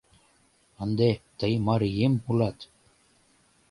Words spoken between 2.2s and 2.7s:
улат...